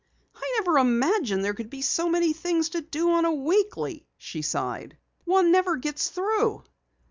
[0.35, 4.41] "I never imagined there could be so many things to do on a weekly," she
[4.41, 4.97] sighed.
[5.25, 6.63] "One never gets through."